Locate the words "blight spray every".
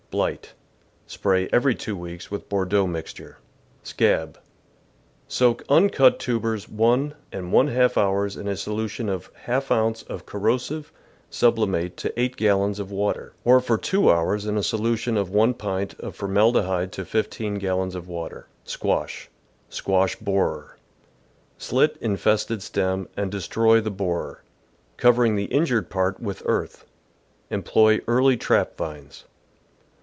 0.09-1.73